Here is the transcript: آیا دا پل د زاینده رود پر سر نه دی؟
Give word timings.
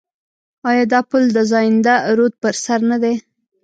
آیا 0.69 0.83
دا 0.93 0.99
پل 1.09 1.23
د 1.37 1.39
زاینده 1.51 1.95
رود 2.17 2.33
پر 2.41 2.53
سر 2.63 2.79
نه 2.91 2.97
دی؟ 3.03 3.15